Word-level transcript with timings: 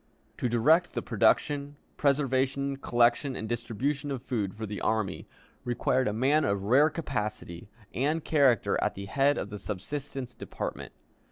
To 0.37 0.49
direct 0.49 0.95
the 0.95 1.03
production, 1.03 1.75
preservation, 1.95 2.75
collection, 2.77 3.35
and 3.35 3.47
distribution 3.47 4.09
of 4.09 4.23
food 4.23 4.55
for 4.55 4.65
the 4.65 4.81
army 4.81 5.27
required 5.63 6.07
a 6.07 6.11
man 6.11 6.43
of 6.43 6.63
rare 6.63 6.89
capacity 6.89 7.69
and 7.93 8.25
character 8.25 8.79
at 8.81 8.95
the 8.95 9.05
head 9.05 9.37
of 9.37 9.51
the 9.51 9.59
subsistence 9.59 10.33
department. 10.33 10.93